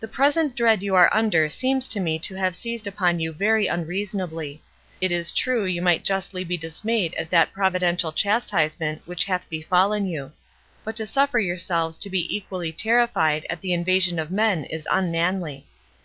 "The 0.00 0.08
present 0.08 0.56
dread 0.56 0.82
you 0.82 0.96
are 0.96 1.14
under 1.14 1.48
seems 1.48 1.86
to 1.94 2.00
me 2.00 2.18
to 2.18 2.34
have 2.34 2.56
seized 2.56 2.88
upon 2.88 3.20
you 3.20 3.32
very 3.32 3.68
unreasonably. 3.68 4.64
It 5.00 5.12
is 5.12 5.30
true, 5.30 5.64
you 5.64 5.80
might 5.80 6.02
justly 6.02 6.42
be 6.42 6.56
dismayed 6.56 7.14
at 7.14 7.30
that 7.30 7.52
providential 7.52 8.10
chastisement 8.10 9.02
which 9.06 9.26
hath 9.26 9.48
befallen 9.48 10.06
you; 10.06 10.32
but 10.82 10.96
to 10.96 11.06
suffer 11.06 11.38
yourselves 11.38 11.98
to 11.98 12.10
be 12.10 12.36
equally 12.36 12.72
terrified 12.72 13.46
at 13.48 13.60
the 13.60 13.72
invasion 13.74 14.18
of 14.18 14.32
men 14.32 14.64
is 14.64 14.88
unmanly. 14.90 15.68